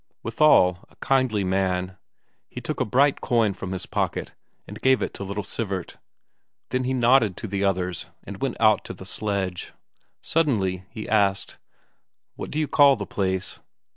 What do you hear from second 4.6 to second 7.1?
and gave it to little Sivert; then he